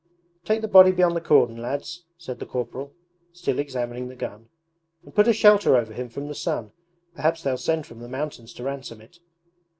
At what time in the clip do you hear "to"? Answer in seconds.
8.55-8.63